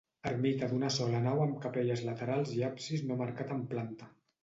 Ermita 0.29 0.69
d'una 0.71 0.89
sola 0.95 1.19
nau 1.27 1.43
amb 1.45 1.61
capelles 1.67 2.03
laterals 2.09 2.57
i 2.59 2.67
absis 2.73 3.09
no 3.11 3.23
marcat 3.25 3.59
en 3.61 3.67
planta. 3.75 4.15